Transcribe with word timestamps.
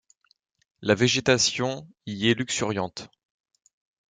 La 0.81 0.95
végétation 0.95 1.87
y 2.07 2.27
est 2.27 2.33
luxuriante. 2.33 3.11